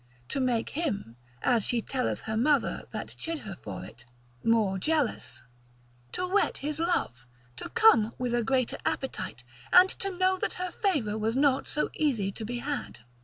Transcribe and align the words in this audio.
To 0.29 0.39
make 0.39 0.69
him 0.71 1.15
(as 1.43 1.63
she 1.63 1.79
telleth 1.79 2.21
her 2.21 2.35
mother 2.35 2.85
that 2.89 3.15
chid 3.19 3.41
her 3.45 3.55
for 3.61 3.85
it) 3.85 4.03
more 4.43 4.79
jealous; 4.79 5.43
to 6.13 6.27
whet 6.27 6.57
his 6.65 6.79
love, 6.79 7.27
to 7.57 7.69
come 7.69 8.11
with 8.17 8.33
a 8.33 8.41
greater 8.41 8.79
appetite, 8.83 9.43
and 9.71 9.89
to 9.89 10.09
know 10.09 10.39
that 10.39 10.53
her 10.53 10.71
favour 10.71 11.19
was 11.19 11.35
not 11.35 11.67
so 11.67 11.91
easy 11.93 12.31
to 12.31 12.43
be 12.43 12.57
had. 12.57 13.01